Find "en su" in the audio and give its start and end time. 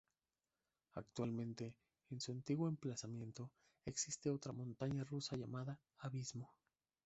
2.09-2.31